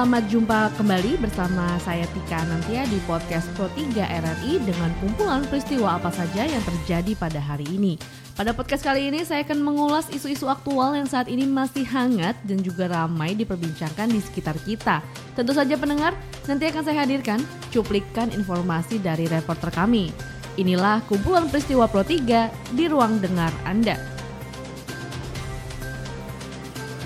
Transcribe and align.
Selamat 0.00 0.32
jumpa 0.32 0.72
kembali 0.80 1.20
bersama 1.20 1.76
saya 1.84 2.08
Tika 2.16 2.40
Nantia 2.48 2.88
di 2.88 2.96
podcast 3.04 3.44
Pro 3.52 3.68
3 3.76 4.00
RRI 4.00 4.56
dengan 4.64 4.88
kumpulan 4.96 5.44
peristiwa 5.44 6.00
apa 6.00 6.08
saja 6.08 6.48
yang 6.48 6.64
terjadi 6.64 7.12
pada 7.20 7.36
hari 7.36 7.68
ini. 7.68 8.00
Pada 8.32 8.56
podcast 8.56 8.80
kali 8.80 9.12
ini 9.12 9.28
saya 9.28 9.44
akan 9.44 9.60
mengulas 9.60 10.08
isu-isu 10.08 10.48
aktual 10.48 10.96
yang 10.96 11.04
saat 11.04 11.28
ini 11.28 11.44
masih 11.44 11.84
hangat 11.84 12.32
dan 12.48 12.64
juga 12.64 12.88
ramai 12.88 13.36
diperbincangkan 13.36 14.08
di 14.08 14.24
sekitar 14.24 14.56
kita. 14.64 15.04
Tentu 15.36 15.52
saja 15.52 15.76
pendengar, 15.76 16.16
nanti 16.48 16.64
akan 16.72 16.80
saya 16.80 17.04
hadirkan 17.04 17.44
cuplikan 17.68 18.32
informasi 18.32 19.04
dari 19.04 19.28
reporter 19.28 19.68
kami. 19.68 20.08
Inilah 20.56 21.04
kumpulan 21.12 21.44
peristiwa 21.52 21.84
Pro 21.92 22.00
3 22.00 22.72
di 22.72 22.88
ruang 22.88 23.20
dengar 23.20 23.52
Anda. 23.68 24.19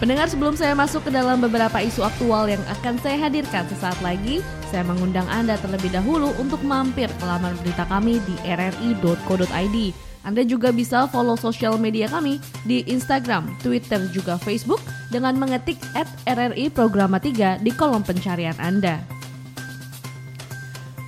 Pendengar 0.03 0.27
sebelum 0.27 0.59
saya 0.59 0.75
masuk 0.75 1.07
ke 1.07 1.11
dalam 1.15 1.39
beberapa 1.39 1.79
isu 1.79 2.03
aktual 2.03 2.51
yang 2.51 2.61
akan 2.67 2.99
saya 2.99 3.15
hadirkan 3.31 3.63
sesaat 3.71 3.95
lagi, 4.03 4.43
saya 4.75 4.83
mengundang 4.83 5.27
Anda 5.31 5.55
terlebih 5.63 5.95
dahulu 5.95 6.35
untuk 6.35 6.59
mampir 6.67 7.07
ke 7.07 7.25
laman 7.25 7.55
berita 7.63 7.87
kami 7.87 8.19
di 8.27 8.35
rri.co.id. 8.43 9.79
Anda 10.25 10.43
juga 10.43 10.73
bisa 10.73 11.05
follow 11.07 11.37
sosial 11.37 11.77
media 11.79 12.09
kami 12.09 12.41
di 12.65 12.83
Instagram, 12.89 13.55
Twitter, 13.61 14.03
juga 14.11 14.41
Facebook 14.41 14.81
dengan 15.13 15.37
mengetik 15.37 15.79
at 15.95 16.09
RRI 16.27 16.73
Programa 16.73 17.21
3 17.21 17.61
di 17.61 17.71
kolom 17.71 18.03
pencarian 18.03 18.57
Anda. 18.59 19.14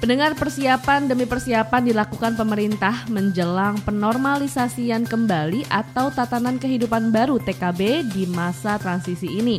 Pendengar 0.07 0.39
persiapan 0.39 1.11
demi 1.11 1.27
persiapan 1.27 1.83
dilakukan 1.83 2.39
pemerintah 2.39 3.11
menjelang 3.11 3.75
penormalisasian 3.83 5.03
kembali 5.03 5.67
atau 5.67 6.15
tatanan 6.15 6.63
kehidupan 6.63 7.11
baru 7.11 7.43
TKB 7.43 8.07
di 8.15 8.23
masa 8.31 8.79
transisi 8.79 9.27
ini. 9.27 9.59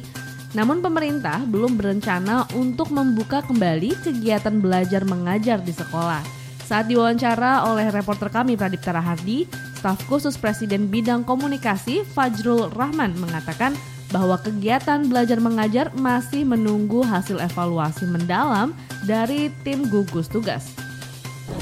Namun 0.55 0.79
pemerintah 0.79 1.43
belum 1.43 1.75
berencana 1.75 2.47
untuk 2.55 2.95
membuka 2.95 3.43
kembali 3.43 3.99
kegiatan 3.99 4.63
belajar 4.63 5.03
mengajar 5.03 5.59
di 5.59 5.75
sekolah. 5.75 6.23
Saat 6.63 6.87
diwawancara 6.87 7.67
oleh 7.67 7.91
reporter 7.91 8.31
kami 8.31 8.55
Pradipta 8.55 8.95
Rahardi, 8.95 9.43
staf 9.75 9.99
khusus 10.07 10.39
Presiden 10.39 10.87
Bidang 10.87 11.27
Komunikasi 11.27 12.07
Fajrul 12.07 12.71
Rahman 12.71 13.19
mengatakan 13.19 13.75
bahwa 14.11 14.39
kegiatan 14.39 15.03
belajar 15.07 15.39
mengajar 15.39 15.91
masih 15.95 16.47
menunggu 16.47 17.03
hasil 17.03 17.39
evaluasi 17.43 18.07
mendalam 18.07 18.71
dari 19.03 19.51
tim 19.63 19.87
gugus 19.87 20.31
tugas. 20.31 20.87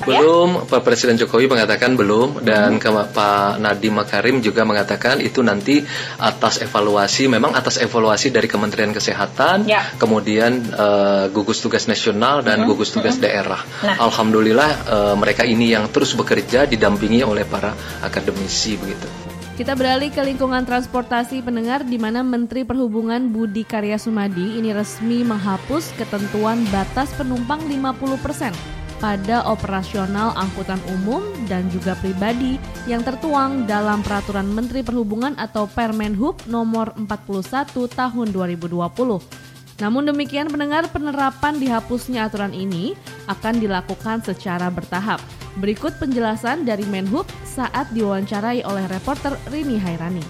Belum, 0.04 0.66
Pak 0.66 0.82
Presiden 0.82 1.16
Jokowi 1.16 1.46
mengatakan 1.46 1.94
belum 1.94 2.42
dan 2.42 2.82
hmm. 2.82 3.14
Pak 3.16 3.62
Nadiem 3.62 3.96
Makarim 3.96 4.42
juga 4.42 4.66
mengatakan 4.66 5.22
itu 5.22 5.46
nanti 5.46 5.86
atas 6.18 6.60
evaluasi, 6.60 7.30
memang 7.30 7.54
atas 7.54 7.80
evaluasi 7.80 8.34
dari 8.34 8.50
Kementerian 8.50 8.92
Kesehatan, 8.92 9.70
ya. 9.70 9.86
kemudian 9.96 10.74
uh, 10.74 11.30
gugus 11.32 11.62
tugas 11.62 11.86
nasional 11.86 12.42
dan 12.42 12.66
hmm. 12.66 12.68
gugus 12.74 12.92
tugas 12.92 13.22
hmm. 13.22 13.24
daerah. 13.24 13.62
Nah. 13.86 14.10
Alhamdulillah 14.10 14.70
uh, 14.90 15.16
mereka 15.16 15.46
ini 15.46 15.72
yang 15.72 15.88
terus 15.94 16.18
bekerja 16.18 16.66
didampingi 16.66 17.22
oleh 17.22 17.46
para 17.46 17.72
akademisi 18.02 18.76
begitu. 18.76 19.35
Kita 19.56 19.72
beralih 19.72 20.12
ke 20.12 20.20
lingkungan 20.20 20.68
transportasi 20.68 21.40
pendengar 21.40 21.88
di 21.88 21.96
mana 21.96 22.20
Menteri 22.20 22.68
Perhubungan 22.68 23.32
Budi 23.32 23.64
Karya 23.64 23.96
Sumadi 23.96 24.60
ini 24.60 24.76
resmi 24.76 25.24
menghapus 25.24 25.96
ketentuan 25.96 26.60
batas 26.76 27.16
penumpang 27.16 27.64
50% 27.64 28.52
pada 29.00 29.48
operasional 29.48 30.36
angkutan 30.36 30.76
umum 31.00 31.24
dan 31.48 31.72
juga 31.72 31.96
pribadi 32.04 32.60
yang 32.84 33.00
tertuang 33.00 33.64
dalam 33.64 34.04
Peraturan 34.04 34.52
Menteri 34.52 34.84
Perhubungan 34.84 35.40
atau 35.40 35.72
Permenhub 35.72 36.36
nomor 36.52 36.92
41 37.00 37.72
tahun 37.96 38.28
2020. 38.36 39.45
Namun 39.84 40.08
demikian 40.08 40.48
pendengar 40.48 40.88
penerapan 40.88 41.60
dihapusnya 41.60 42.32
aturan 42.32 42.56
ini 42.56 42.96
akan 43.28 43.60
dilakukan 43.60 44.24
secara 44.24 44.72
bertahap. 44.72 45.20
Berikut 45.60 46.00
penjelasan 46.00 46.64
dari 46.64 46.88
Menhub 46.88 47.28
saat 47.44 47.92
diwawancarai 47.92 48.64
oleh 48.64 48.88
reporter 48.88 49.36
Rini 49.52 49.76
Hairani. 49.76 50.24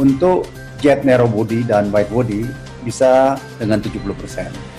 Untuk 0.00 0.48
jet 0.80 1.04
narrow 1.04 1.28
body 1.28 1.64
dan 1.68 1.92
wide 1.92 2.08
body 2.08 2.48
bisa 2.80 3.36
dengan 3.60 3.84
70%. 3.84 4.00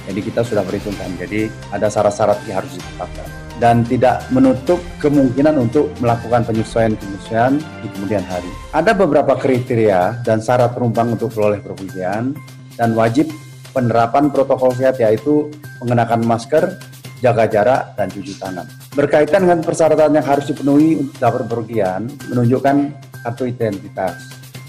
Jadi 0.09 0.19
kita 0.25 0.41
sudah 0.41 0.65
perhitungkan. 0.65 1.13
Jadi 1.21 1.53
ada 1.69 1.85
syarat-syarat 1.85 2.41
yang 2.49 2.65
harus 2.65 2.73
ditetapkan 2.81 3.29
dan 3.61 3.85
tidak 3.85 4.25
menutup 4.33 4.81
kemungkinan 4.97 5.53
untuk 5.61 5.93
melakukan 6.01 6.41
penyesuaian-penyesuaian 6.49 7.61
di 7.85 7.87
kemudian 7.93 8.25
hari. 8.25 8.49
Ada 8.73 8.97
beberapa 8.97 9.37
kriteria 9.37 10.25
dan 10.25 10.41
syarat 10.41 10.73
penumpang 10.73 11.13
untuk 11.13 11.29
peroleh 11.29 11.61
perpergian 11.61 12.33
dan 12.73 12.97
wajib 12.97 13.29
penerapan 13.71 14.31
protokol 14.31 14.75
sehat 14.75 14.99
yaitu 14.99 15.47
mengenakan 15.83 16.23
masker, 16.23 16.77
jaga 17.23 17.47
jarak, 17.47 17.81
dan 17.95 18.07
cuci 18.11 18.35
tangan. 18.37 18.67
Berkaitan 18.91 19.47
dengan 19.47 19.59
persyaratan 19.63 20.15
yang 20.19 20.27
harus 20.27 20.51
dipenuhi 20.51 20.99
untuk 20.99 21.17
dapat 21.17 21.39
bepergian, 21.47 22.11
menunjukkan 22.27 22.75
kartu 23.23 23.43
identitas, 23.47 24.15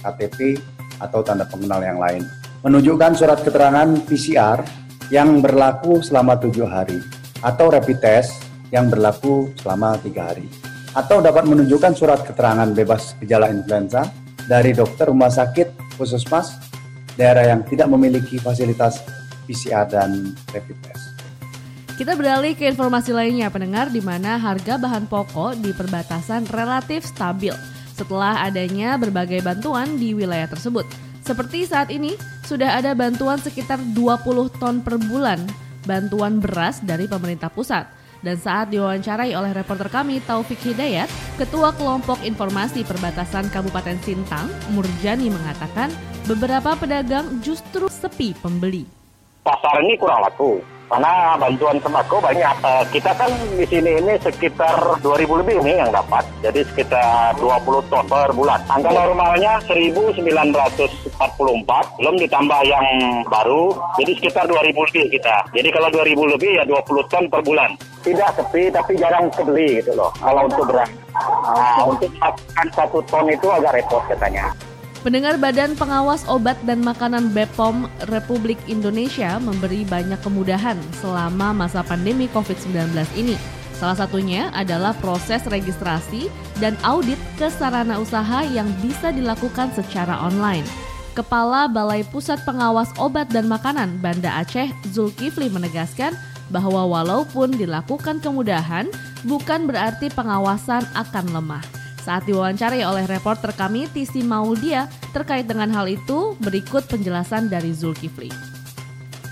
KTP, 0.02 0.56
atau 1.02 1.20
tanda 1.26 1.42
pengenal 1.48 1.82
yang 1.82 1.98
lain. 1.98 2.22
Menunjukkan 2.62 3.18
surat 3.18 3.42
keterangan 3.42 3.90
PCR 4.06 4.62
yang 5.10 5.42
berlaku 5.42 5.98
selama 5.98 6.38
tujuh 6.38 6.64
hari, 6.64 7.02
atau 7.42 7.74
rapid 7.74 7.98
test 7.98 8.38
yang 8.70 8.86
berlaku 8.86 9.50
selama 9.58 9.98
tiga 9.98 10.30
hari. 10.30 10.46
Atau 10.94 11.18
dapat 11.18 11.48
menunjukkan 11.48 11.92
surat 11.98 12.22
keterangan 12.22 12.70
bebas 12.70 13.18
gejala 13.18 13.50
influenza 13.50 14.06
dari 14.46 14.70
dokter 14.76 15.10
rumah 15.10 15.32
sakit 15.32 15.98
khusus 15.98 16.22
mas 16.30 16.61
daerah 17.16 17.52
yang 17.52 17.60
tidak 17.66 17.88
memiliki 17.90 18.40
fasilitas 18.40 19.04
PCR 19.44 19.84
dan 19.88 20.32
rapid 20.52 20.76
test. 20.84 21.12
Kita 21.92 22.16
beralih 22.16 22.56
ke 22.56 22.66
informasi 22.66 23.12
lainnya 23.12 23.52
pendengar 23.52 23.92
di 23.92 24.00
mana 24.00 24.40
harga 24.40 24.80
bahan 24.80 25.06
pokok 25.06 25.60
di 25.60 25.76
perbatasan 25.76 26.48
relatif 26.48 27.04
stabil 27.04 27.52
setelah 27.92 28.42
adanya 28.42 28.96
berbagai 28.96 29.44
bantuan 29.44 30.00
di 30.00 30.16
wilayah 30.16 30.48
tersebut. 30.48 30.88
Seperti 31.22 31.68
saat 31.68 31.92
ini 31.92 32.16
sudah 32.42 32.80
ada 32.80 32.96
bantuan 32.96 33.38
sekitar 33.38 33.78
20 33.94 34.58
ton 34.58 34.82
per 34.82 34.98
bulan 34.98 35.38
bantuan 35.86 36.42
beras 36.42 36.82
dari 36.82 37.06
pemerintah 37.06 37.52
pusat. 37.52 37.86
Dan 38.22 38.38
saat 38.38 38.70
diwawancarai 38.70 39.34
oleh 39.34 39.50
reporter 39.50 39.90
kami 39.90 40.22
Taufik 40.22 40.62
Hidayat, 40.62 41.10
Ketua 41.42 41.74
Kelompok 41.74 42.22
Informasi 42.22 42.86
Perbatasan 42.86 43.50
Kabupaten 43.50 43.98
Sintang, 43.98 44.46
Murjani 44.70 45.26
mengatakan 45.26 45.90
beberapa 46.30 46.78
pedagang 46.78 47.42
justru 47.42 47.90
sepi 47.90 48.30
pembeli. 48.38 48.86
Pasar 49.42 49.82
ini 49.82 49.98
kurang 49.98 50.22
laku 50.22 50.62
karena 50.92 51.40
bantuan 51.40 51.80
sembako 51.80 52.20
banyak. 52.20 52.56
Uh, 52.60 52.84
kita 52.92 53.16
kan 53.16 53.32
di 53.56 53.64
sini 53.64 53.96
ini 53.96 54.12
sekitar 54.20 54.76
2000 55.00 55.40
lebih 55.40 55.64
nih 55.64 55.80
yang 55.80 55.88
dapat. 55.88 56.20
Jadi 56.44 56.60
sekitar 56.68 57.32
20 57.40 57.88
ton 57.88 58.04
per 58.04 58.28
bulan. 58.36 58.60
Angka 58.68 58.92
normalnya 58.92 59.56
1944, 59.66 61.96
belum 61.96 62.14
ditambah 62.20 62.60
yang 62.68 62.86
baru. 63.24 63.72
Jadi 63.96 64.12
sekitar 64.20 64.44
2000 64.44 64.88
lebih 64.92 65.04
kita. 65.16 65.36
Jadi 65.56 65.68
kalau 65.72 65.88
2000 65.90 66.32
lebih 66.36 66.50
ya 66.60 66.64
20 66.68 67.08
ton 67.08 67.24
per 67.32 67.40
bulan. 67.40 67.72
Tidak 68.02 68.28
sepi 68.34 68.66
tapi 68.74 68.98
jarang 68.98 69.30
kebeli 69.30 69.78
gitu 69.78 69.94
loh. 69.94 70.10
Kalau 70.18 70.50
untuk 70.50 70.66
beras. 70.66 70.90
Nah, 71.14 71.86
untuk 71.86 72.10
makan 72.18 72.66
satu 72.74 72.98
ton 73.06 73.30
itu 73.30 73.46
agak 73.46 73.78
repot 73.78 74.02
katanya. 74.10 74.50
Pendengar 75.02 75.34
Badan 75.34 75.74
Pengawas 75.74 76.22
Obat 76.30 76.54
dan 76.62 76.78
Makanan 76.86 77.34
BPOM 77.34 77.90
Republik 78.06 78.58
Indonesia 78.70 79.34
memberi 79.42 79.82
banyak 79.82 80.22
kemudahan 80.22 80.78
selama 81.02 81.50
masa 81.50 81.82
pandemi 81.82 82.30
COVID-19 82.30 82.94
ini. 83.18 83.34
Salah 83.74 83.98
satunya 83.98 84.46
adalah 84.54 84.94
proses 85.02 85.42
registrasi 85.50 86.30
dan 86.62 86.78
audit 86.86 87.18
ke 87.34 87.50
sarana 87.50 87.98
usaha 87.98 88.46
yang 88.46 88.70
bisa 88.78 89.10
dilakukan 89.10 89.74
secara 89.74 90.22
online. 90.22 90.62
Kepala 91.18 91.66
Balai 91.66 92.06
Pusat 92.06 92.46
Pengawas 92.46 92.94
Obat 92.94 93.26
dan 93.34 93.50
Makanan 93.50 93.98
Banda 93.98 94.38
Aceh 94.38 94.70
Zulkifli 94.86 95.50
menegaskan 95.50 96.14
bahwa 96.52 96.84
walaupun 96.84 97.56
dilakukan 97.56 98.20
kemudahan, 98.20 98.86
bukan 99.24 99.64
berarti 99.64 100.12
pengawasan 100.12 100.84
akan 100.92 101.32
lemah. 101.32 101.64
Saat 102.02 102.28
diwawancari 102.28 102.84
oleh 102.84 103.08
reporter 103.08 103.54
kami 103.56 103.88
Tisi 103.88 104.20
Maudia 104.20 104.90
terkait 105.16 105.48
dengan 105.48 105.72
hal 105.72 105.88
itu, 105.88 106.36
berikut 106.44 106.84
penjelasan 106.90 107.48
dari 107.48 107.72
Zulkifli. 107.72 108.51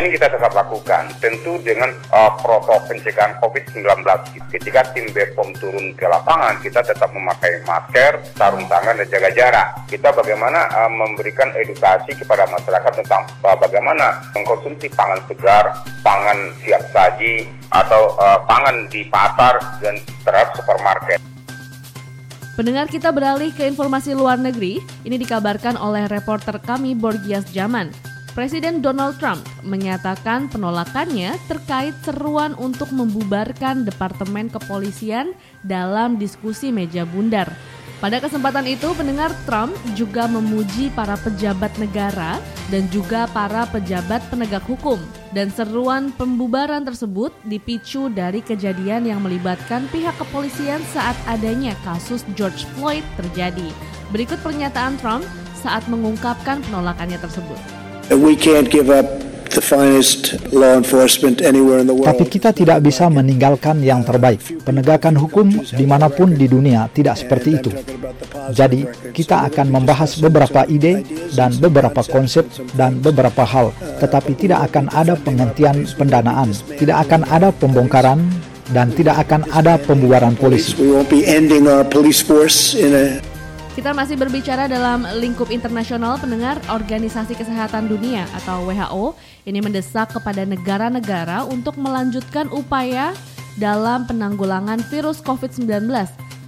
Ini 0.01 0.17
kita 0.17 0.33
tetap 0.33 0.57
lakukan, 0.57 1.13
tentu 1.21 1.61
dengan 1.61 1.93
uh, 2.09 2.33
protokol 2.41 2.81
pencegahan 2.89 3.37
COVID-19. 3.37 3.85
Ketika 4.49 4.81
tim 4.97 5.05
BPOM 5.13 5.53
turun 5.61 5.93
ke 5.93 6.09
lapangan, 6.09 6.57
kita 6.65 6.81
tetap 6.81 7.13
memakai 7.13 7.61
masker, 7.69 8.17
sarung 8.33 8.65
tangan, 8.65 8.97
dan 8.97 9.05
jaga 9.13 9.29
jarak. 9.37 9.69
Kita 9.93 10.09
bagaimana 10.17 10.73
uh, 10.73 10.89
memberikan 10.89 11.53
edukasi 11.53 12.17
kepada 12.17 12.49
masyarakat 12.49 12.97
tentang 12.97 13.29
uh, 13.45 13.53
bagaimana 13.61 14.25
mengkonsumsi 14.33 14.89
pangan 14.97 15.21
segar, 15.29 15.69
pangan 16.01 16.49
siap 16.65 16.81
saji, 16.97 17.45
atau 17.69 18.17
uh, 18.17 18.41
pangan 18.49 18.89
di 18.89 19.05
pasar 19.05 19.61
dan 19.85 20.01
terhadap 20.25 20.57
supermarket. 20.57 21.21
Pendengar 22.57 22.89
kita 22.89 23.13
beralih 23.13 23.53
ke 23.53 23.69
informasi 23.69 24.17
luar 24.17 24.41
negeri, 24.41 24.81
ini 25.05 25.21
dikabarkan 25.21 25.77
oleh 25.77 26.09
reporter 26.09 26.57
kami 26.57 26.97
Borgias 26.97 27.45
Zaman. 27.53 28.10
Presiden 28.31 28.79
Donald 28.79 29.19
Trump 29.19 29.43
menyatakan 29.67 30.47
penolakannya 30.47 31.35
terkait 31.51 31.99
seruan 32.07 32.55
untuk 32.63 32.95
membubarkan 32.95 33.83
Departemen 33.83 34.47
Kepolisian 34.47 35.35
dalam 35.67 36.15
diskusi 36.15 36.71
meja 36.71 37.03
bundar. 37.03 37.51
Pada 37.99 38.17
kesempatan 38.17 38.65
itu, 38.65 38.97
pendengar 38.97 39.29
Trump 39.45 39.77
juga 39.93 40.25
memuji 40.25 40.89
para 40.95 41.21
pejabat 41.21 41.69
negara 41.77 42.41
dan 42.73 42.89
juga 42.89 43.29
para 43.29 43.69
pejabat 43.69 44.25
penegak 44.33 44.65
hukum. 44.65 44.97
Dan 45.37 45.53
seruan 45.53 46.09
pembubaran 46.15 46.81
tersebut 46.87 47.35
dipicu 47.45 48.09
dari 48.09 48.41
kejadian 48.41 49.05
yang 49.05 49.21
melibatkan 49.21 49.85
pihak 49.93 50.17
kepolisian 50.17 50.81
saat 50.97 51.19
adanya 51.29 51.77
kasus 51.85 52.25
George 52.39 52.65
Floyd 52.79 53.05
terjadi. 53.21 53.69
Berikut 54.15 54.41
pernyataan 54.41 54.97
Trump 54.97 55.27
saat 55.61 55.85
mengungkapkan 55.93 56.65
penolakannya 56.65 57.21
tersebut. 57.21 57.80
We 58.11 58.35
can't 58.35 58.67
give 58.67 58.91
up 58.91 59.07
the 59.55 59.63
finest 59.63 60.35
law 60.51 60.75
enforcement 60.75 61.43
anywhere 61.43 61.79
in 61.79 61.87
the 61.87 61.95
world. 61.95 62.11
Tapi 62.11 62.27
kita 62.27 62.51
tidak 62.51 62.83
bisa 62.83 63.07
meninggalkan 63.07 63.79
yang 63.87 64.03
terbaik. 64.03 64.43
Penegakan 64.67 65.15
hukum 65.15 65.47
di 65.63 65.87
mana 65.87 66.11
pun 66.11 66.35
di 66.35 66.51
dunia 66.51 66.91
tidak 66.91 67.23
seperti 67.23 67.63
itu. 67.63 67.71
Jadi, 68.51 68.87
kita 69.15 69.47
akan 69.47 69.71
membahas 69.71 70.19
beberapa 70.19 70.67
ide 70.67 71.07
dan 71.39 71.55
beberapa 71.63 72.03
konsep 72.03 72.51
dan 72.75 72.99
beberapa 72.99 73.47
hal, 73.47 73.71
tetapi 74.03 74.35
tidak 74.35 74.71
akan 74.75 74.91
ada 74.91 75.15
penghentian 75.15 75.87
pendanaan, 75.95 76.51
tidak 76.79 77.07
akan 77.07 77.23
ada 77.31 77.55
pembongkaran, 77.55 78.27
dan 78.75 78.91
tidak 78.95 79.23
akan 79.27 79.47
ada 79.55 79.79
pembubaran 79.79 80.35
polisi. 80.35 80.79
Kita 83.71 83.95
masih 83.95 84.19
berbicara 84.19 84.67
dalam 84.67 85.07
lingkup 85.23 85.47
internasional 85.55 86.19
pendengar 86.19 86.59
Organisasi 86.67 87.39
Kesehatan 87.39 87.87
Dunia 87.87 88.27
atau 88.43 88.67
WHO 88.67 89.15
ini 89.47 89.63
mendesak 89.63 90.11
kepada 90.11 90.43
negara-negara 90.43 91.47
untuk 91.47 91.79
melanjutkan 91.79 92.51
upaya 92.51 93.15
dalam 93.63 94.11
penanggulangan 94.11 94.83
virus 94.91 95.23
COVID-19. 95.23 95.87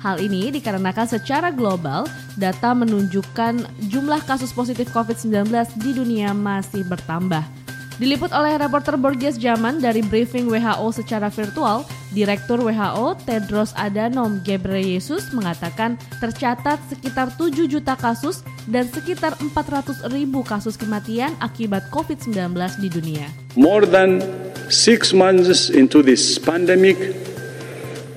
Hal 0.02 0.18
ini 0.18 0.50
dikarenakan 0.50 1.06
secara 1.06 1.54
global 1.54 2.10
data 2.34 2.74
menunjukkan 2.74 3.70
jumlah 3.86 4.18
kasus 4.26 4.50
positif 4.50 4.90
COVID-19 4.90 5.46
di 5.78 5.94
dunia 5.94 6.34
masih 6.34 6.82
bertambah. 6.90 7.46
Diliput 8.02 8.34
oleh 8.34 8.58
reporter 8.58 8.98
Borges 8.98 9.38
Zaman 9.38 9.78
dari 9.78 10.02
briefing 10.02 10.50
WHO 10.50 10.90
secara 10.90 11.30
virtual, 11.30 11.86
Direktur 12.12 12.60
WHO 12.60 13.16
Tedros 13.24 13.72
Adhanom 13.72 14.44
Ghebreyesus 14.44 15.32
mengatakan 15.32 15.96
tercatat 16.20 16.76
sekitar 16.92 17.32
7 17.32 17.64
juta 17.64 17.96
kasus 17.96 18.44
dan 18.68 18.84
sekitar 18.84 19.32
400 19.40 20.12
ribu 20.12 20.44
kasus 20.44 20.76
kematian 20.76 21.32
akibat 21.40 21.88
COVID-19 21.88 22.52
di 22.84 22.88
dunia. 22.92 23.26
More 23.56 23.88
than 23.88 24.20
six 24.68 25.16
months 25.16 25.72
into 25.72 26.04
this 26.04 26.36
pandemic, 26.36 26.96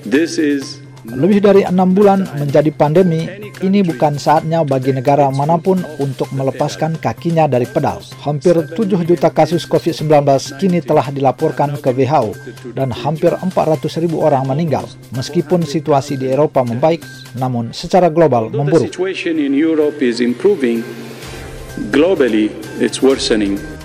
this 0.04 0.36
is 0.36 0.85
Lebih 1.06 1.38
dari 1.38 1.62
enam 1.62 1.94
bulan 1.94 2.26
menjadi 2.34 2.70
pandemi, 2.74 3.30
ini 3.62 3.84
bukan 3.86 4.18
saatnya 4.18 4.66
bagi 4.66 4.90
negara 4.90 5.30
mana 5.30 5.54
pun 5.60 5.78
untuk 6.02 6.26
melepaskan 6.34 6.98
kakinya 6.98 7.46
dari 7.46 7.68
pedal. 7.68 8.02
Hampir 8.26 8.74
7 8.74 9.06
juta 9.06 9.30
kasus 9.30 9.68
COVID-19 9.70 10.10
kini 10.58 10.82
telah 10.82 11.06
dilaporkan 11.14 11.78
ke 11.78 11.94
WHO 11.94 12.34
dan 12.74 12.90
hampir 12.90 13.30
400 13.36 14.02
ribu 14.02 14.26
orang 14.26 14.48
meninggal. 14.48 14.88
Meskipun 15.14 15.62
situasi 15.62 16.18
di 16.18 16.32
Eropa 16.32 16.66
membaik, 16.66 17.04
namun 17.38 17.70
secara 17.70 18.10
global 18.10 18.50
memburuk. 18.50 18.90
globally 21.92 22.48
it's 22.80 23.02
worsening. 23.02 23.75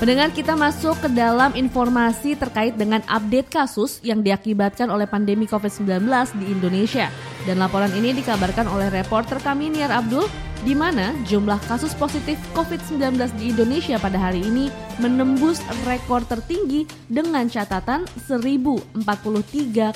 Pendengar 0.00 0.32
kita 0.32 0.56
masuk 0.56 0.96
ke 0.96 1.12
dalam 1.12 1.52
informasi 1.52 2.32
terkait 2.32 2.72
dengan 2.72 3.04
update 3.04 3.52
kasus 3.52 4.00
yang 4.00 4.24
diakibatkan 4.24 4.88
oleh 4.88 5.04
pandemi 5.04 5.44
COVID-19 5.44 6.08
di 6.40 6.48
Indonesia. 6.48 7.12
Dan 7.44 7.60
laporan 7.60 7.92
ini 7.92 8.16
dikabarkan 8.16 8.64
oleh 8.64 8.88
reporter 8.88 9.36
kami 9.44 9.68
Niar 9.68 9.92
Abdul 9.92 10.24
di 10.64 10.72
mana 10.72 11.12
jumlah 11.28 11.60
kasus 11.68 11.92
positif 11.92 12.40
COVID-19 12.56 13.12
di 13.36 13.52
Indonesia 13.52 14.00
pada 14.00 14.16
hari 14.16 14.40
ini 14.40 14.72
menembus 15.04 15.60
rekor 15.84 16.24
tertinggi 16.24 16.88
dengan 17.04 17.44
catatan 17.52 18.08
1043 18.24 19.04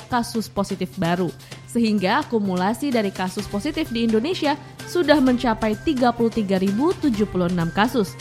kasus 0.05 0.45
positif 0.53 0.93
baru. 1.01 1.33
Sehingga 1.65 2.21
akumulasi 2.21 2.93
dari 2.93 3.09
kasus 3.09 3.49
positif 3.49 3.89
di 3.89 4.05
Indonesia 4.05 4.53
sudah 4.85 5.17
mencapai 5.17 5.73
33.076 5.81 7.09
kasus. 7.73 8.13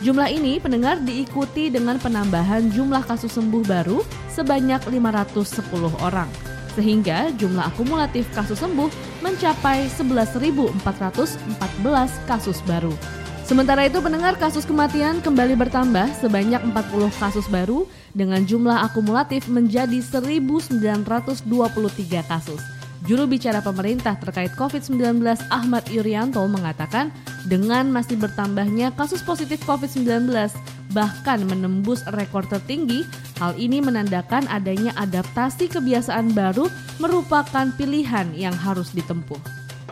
Jumlah 0.00 0.32
ini 0.32 0.56
pendengar 0.56 0.96
diikuti 1.04 1.68
dengan 1.68 2.00
penambahan 2.00 2.72
jumlah 2.72 3.04
kasus 3.04 3.36
sembuh 3.36 3.60
baru 3.68 4.00
sebanyak 4.32 4.88
510 4.88 5.92
orang. 6.00 6.24
Sehingga 6.72 7.28
jumlah 7.36 7.68
akumulatif 7.68 8.24
kasus 8.32 8.64
sembuh 8.64 8.88
mencapai 9.20 9.92
11.414 9.92 10.80
kasus 12.24 12.64
baru. 12.64 12.96
Sementara 13.44 13.84
itu 13.84 14.00
pendengar 14.00 14.40
kasus 14.40 14.64
kematian 14.64 15.20
kembali 15.20 15.52
bertambah 15.68 16.08
sebanyak 16.16 16.64
40 16.72 17.20
kasus 17.20 17.44
baru 17.52 17.84
dengan 18.16 18.40
jumlah 18.40 18.80
akumulatif 18.80 19.52
menjadi 19.52 20.00
1.923 20.00 20.80
kasus. 22.24 22.79
Juru 23.08 23.24
bicara 23.24 23.64
pemerintah 23.64 24.20
terkait 24.20 24.52
COVID-19 24.60 25.24
Ahmad 25.48 25.88
Yuryanto 25.88 26.44
mengatakan 26.44 27.08
dengan 27.48 27.88
masih 27.88 28.20
bertambahnya 28.20 28.92
kasus 28.92 29.24
positif 29.24 29.64
COVID-19 29.64 30.28
bahkan 30.92 31.40
menembus 31.48 32.04
rekor 32.12 32.44
tertinggi, 32.44 33.08
hal 33.40 33.56
ini 33.56 33.80
menandakan 33.80 34.44
adanya 34.52 34.92
adaptasi 35.00 35.72
kebiasaan 35.72 36.36
baru 36.36 36.68
merupakan 37.00 37.72
pilihan 37.80 38.36
yang 38.36 38.52
harus 38.52 38.92
ditempuh. 38.92 39.40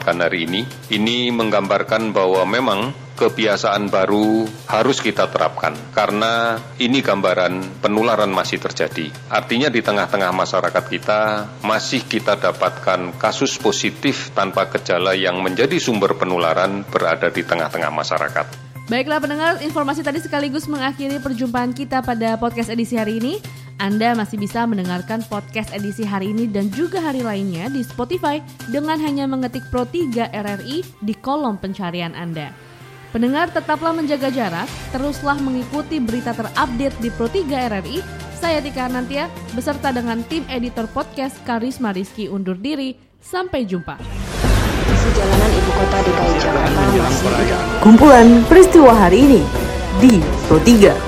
Kan 0.04 0.20
hari 0.20 0.44
ini, 0.44 0.68
ini 0.92 1.32
menggambarkan 1.32 2.12
bahwa 2.12 2.44
memang 2.44 2.92
kebiasaan 3.18 3.90
baru 3.90 4.46
harus 4.70 5.02
kita 5.02 5.26
terapkan 5.26 5.74
karena 5.90 6.54
ini 6.78 7.02
gambaran 7.02 7.82
penularan 7.82 8.30
masih 8.30 8.62
terjadi. 8.62 9.10
Artinya 9.26 9.66
di 9.66 9.82
tengah-tengah 9.82 10.30
masyarakat 10.30 10.84
kita 10.86 11.20
masih 11.66 12.06
kita 12.06 12.38
dapatkan 12.38 13.18
kasus 13.18 13.58
positif 13.58 14.30
tanpa 14.38 14.70
gejala 14.70 15.18
yang 15.18 15.42
menjadi 15.42 15.74
sumber 15.82 16.14
penularan 16.14 16.86
berada 16.86 17.26
di 17.34 17.42
tengah-tengah 17.42 17.90
masyarakat. 17.90 18.46
Baiklah 18.88 19.20
pendengar, 19.20 19.60
informasi 19.60 20.00
tadi 20.00 20.16
sekaligus 20.16 20.64
mengakhiri 20.64 21.20
perjumpaan 21.20 21.76
kita 21.76 22.00
pada 22.00 22.40
podcast 22.40 22.72
edisi 22.72 22.96
hari 22.96 23.20
ini. 23.20 23.36
Anda 23.76 24.16
masih 24.16 24.40
bisa 24.40 24.64
mendengarkan 24.64 25.22
podcast 25.28 25.76
edisi 25.76 26.08
hari 26.08 26.32
ini 26.32 26.48
dan 26.48 26.72
juga 26.72 26.98
hari 27.04 27.20
lainnya 27.20 27.68
di 27.68 27.84
Spotify 27.84 28.40
dengan 28.72 28.96
hanya 28.98 29.28
mengetik 29.28 29.62
Pro 29.68 29.84
3 29.84 30.32
RRI 30.32 31.04
di 31.04 31.14
kolom 31.14 31.60
pencarian 31.60 32.16
Anda. 32.16 32.67
Pendengar 33.08 33.48
tetaplah 33.48 33.96
menjaga 33.96 34.28
jarak, 34.28 34.68
teruslah 34.92 35.40
mengikuti 35.40 35.96
berita 35.96 36.36
terupdate 36.36 36.96
di 37.00 37.08
Pro 37.08 37.24
3 37.24 37.72
RRI. 37.72 38.04
Saya 38.36 38.60
Tika 38.60 38.86
Nantia 38.86 39.32
beserta 39.56 39.90
dengan 39.90 40.20
tim 40.28 40.44
editor 40.46 40.84
podcast 40.92 41.40
Karisma 41.48 41.96
Rizky 41.96 42.28
undur 42.28 42.60
diri. 42.60 43.00
Sampai 43.18 43.64
jumpa. 43.64 43.98
Jalanan 45.08 45.50
ibu 45.50 45.70
kota 45.72 45.98
DKI 46.04 46.34
Jakarta 46.36 46.80
masih 47.00 47.56
Kumpulan 47.80 48.28
peristiwa 48.44 48.92
hari 48.92 49.24
ini 49.24 49.42
di 49.98 50.20
Pro 50.46 50.60
3. 50.60 51.07